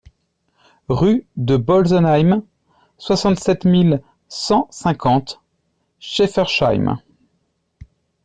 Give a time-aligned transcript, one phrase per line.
[0.89, 2.41] Rue de Bolsenheim,
[2.97, 5.39] soixante-sept mille cent cinquante
[5.99, 6.97] Schaeffersheim